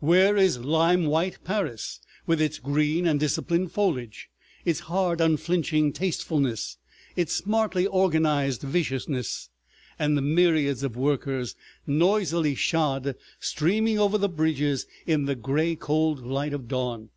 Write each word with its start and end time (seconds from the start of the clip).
Where 0.00 0.36
is 0.36 0.58
lime 0.58 1.06
white 1.06 1.38
Paris, 1.44 1.98
with 2.26 2.42
its 2.42 2.58
green 2.58 3.06
and 3.06 3.18
disciplined 3.18 3.72
foliage, 3.72 4.28
its 4.66 4.80
hard 4.80 5.18
unflinching 5.18 5.94
tastefulness, 5.94 6.76
its 7.16 7.32
smartly 7.34 7.86
organized 7.86 8.60
viciousness, 8.60 9.48
and 9.98 10.14
the 10.14 10.20
myriads 10.20 10.82
of 10.82 10.94
workers, 10.94 11.54
noisily 11.86 12.54
shod, 12.54 13.14
streaming 13.40 13.98
over 13.98 14.18
the 14.18 14.28
bridges 14.28 14.86
in 15.06 15.24
the 15.24 15.34
gray 15.34 15.74
cold 15.74 16.18
light 16.26 16.52
of 16.52 16.68
dawn. 16.68 17.08